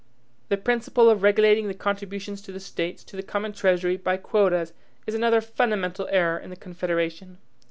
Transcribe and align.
The 0.49 0.57
principle 0.57 1.11
of 1.11 1.21
regulating 1.21 1.67
the 1.67 1.75
contributions 1.75 2.47
of 2.47 2.55
the 2.55 2.59
States 2.59 3.03
to 3.03 3.15
the 3.15 3.21
common 3.21 3.53
treasury 3.53 3.97
by 3.97 4.17
QUOTAS 4.17 4.73
is 5.05 5.13
another 5.13 5.41
fundamental 5.41 6.07
error 6.09 6.39
in 6.39 6.49
the 6.49 6.55
Confederation. 6.55 7.37